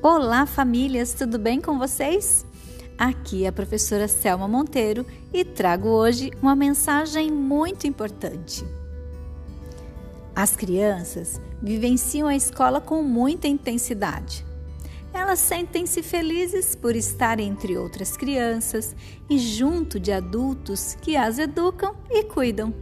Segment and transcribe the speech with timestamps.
[0.00, 2.46] Olá, famílias, tudo bem com vocês?
[2.96, 8.64] Aqui é a professora Selma Monteiro e trago hoje uma mensagem muito importante.
[10.36, 14.46] As crianças vivenciam a escola com muita intensidade.
[15.12, 18.94] Elas sentem-se felizes por estar entre outras crianças
[19.28, 22.72] e junto de adultos que as educam e cuidam.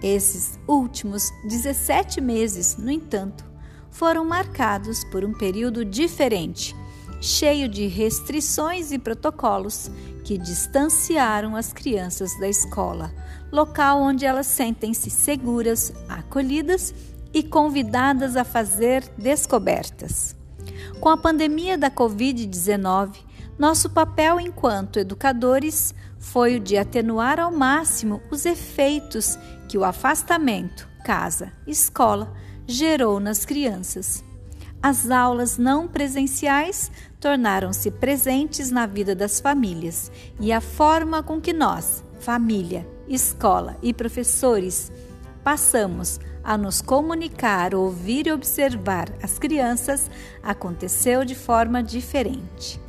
[0.00, 3.49] Esses últimos 17 meses, no entanto,
[3.90, 6.74] foram marcados por um período diferente,
[7.20, 9.90] cheio de restrições e protocolos
[10.24, 13.12] que distanciaram as crianças da escola,
[13.52, 16.94] local onde elas sentem-se seguras, acolhidas
[17.32, 20.34] e convidadas a fazer descobertas.
[21.00, 23.16] Com a pandemia da Covid-19,
[23.58, 30.88] nosso papel enquanto educadores foi o de atenuar ao máximo os efeitos que o afastamento
[31.04, 32.32] casa-escola
[32.70, 34.24] gerou nas crianças.
[34.82, 36.90] As aulas não presenciais
[37.20, 43.92] tornaram-se presentes na vida das famílias e a forma com que nós, família, escola e
[43.92, 44.90] professores,
[45.44, 50.10] passamos a nos comunicar, ouvir e observar as crianças
[50.42, 52.80] aconteceu de forma diferente.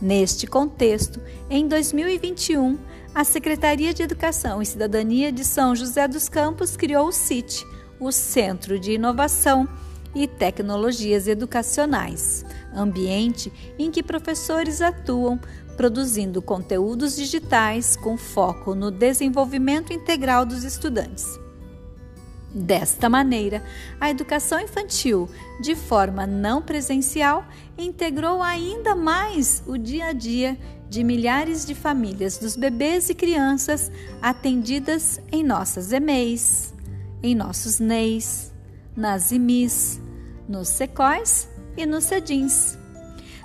[0.00, 2.78] Neste contexto, em 2021,
[3.14, 7.64] a Secretaria de Educação e Cidadania de São José dos Campos criou o CIT,
[7.98, 9.68] o Centro de Inovação
[10.14, 15.40] e Tecnologias Educacionais, ambiente em que professores atuam
[15.76, 21.26] produzindo conteúdos digitais com foco no desenvolvimento integral dos estudantes.
[22.54, 23.64] Desta maneira,
[24.00, 25.28] a educação infantil,
[25.60, 27.44] de forma não presencial,
[27.76, 30.56] integrou ainda mais o dia a dia
[30.88, 33.90] de milhares de famílias dos bebês e crianças
[34.22, 36.72] atendidas em nossas EMEIs,
[37.24, 38.52] em nossos NEIs,
[38.94, 39.98] nas IMIs,
[40.46, 42.78] nos SECOIs e nos CEDINs.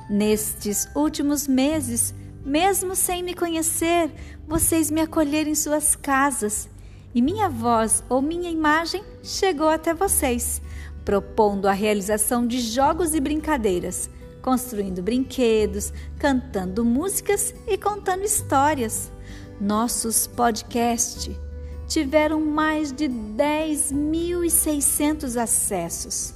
[0.09, 4.11] Nestes últimos meses, mesmo sem me conhecer,
[4.45, 6.67] vocês me acolheram em suas casas
[7.15, 10.61] e minha voz ou minha imagem chegou até vocês,
[11.05, 14.09] propondo a realização de jogos e brincadeiras,
[14.42, 19.09] construindo brinquedos, cantando músicas e contando histórias.
[19.58, 21.48] Nossos podcasts
[21.89, 26.33] tiveram mais de 10.600 acessos.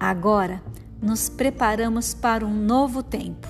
[0.00, 0.62] Agora,
[1.02, 3.46] nos preparamos para um novo tempo.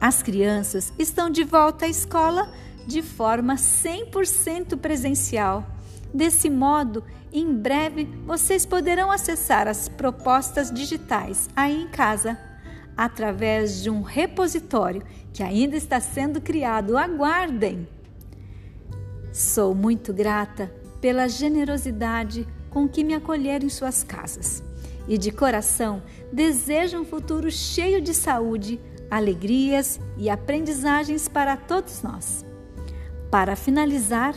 [0.00, 2.52] As crianças estão de volta à escola
[2.86, 5.71] de forma 100% presencial
[6.12, 7.02] Desse modo,
[7.32, 12.38] em breve vocês poderão acessar as propostas digitais aí em casa
[12.96, 15.02] através de um repositório
[15.32, 16.98] que ainda está sendo criado.
[16.98, 17.88] Aguardem!
[19.32, 20.70] Sou muito grata
[21.00, 24.62] pela generosidade com que me acolheram em suas casas
[25.08, 26.02] e de coração
[26.32, 28.78] desejo um futuro cheio de saúde,
[29.10, 32.44] alegrias e aprendizagens para todos nós.
[33.30, 34.34] Para finalizar,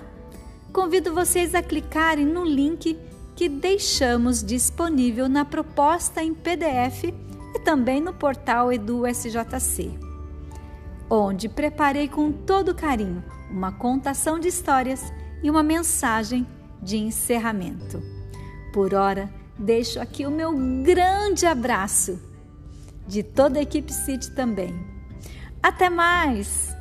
[0.76, 3.00] convido vocês a clicarem no link
[3.34, 7.06] que deixamos disponível na proposta em PDF
[7.56, 9.98] e também no portal EduSJC,
[11.10, 15.02] onde preparei com todo carinho uma contação de histórias
[15.42, 16.46] e uma mensagem
[16.82, 18.04] de encerramento.
[18.74, 20.52] Por hora, deixo aqui o meu
[20.84, 22.20] grande abraço.
[23.08, 24.74] de toda a equipe City também.
[25.62, 26.75] Até mais!